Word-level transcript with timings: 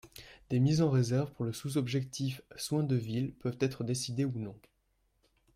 Des 0.49 0.57
mises 0.59 0.81
en 0.81 0.89
réserve 0.89 1.31
pour 1.33 1.45
le 1.45 1.53
sous-objectif 1.53 2.41
soins 2.57 2.81
de 2.81 2.95
ville 2.95 3.33
peuvent 3.33 3.59
être 3.61 3.83
décidées 3.83 4.25
ou 4.25 4.33
non. 4.35 4.55